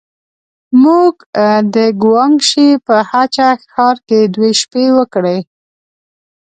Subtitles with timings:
[0.83, 1.13] موږ
[1.73, 5.37] د ګوانګ شي په هه چه ښار کې دوې شپې وکړې.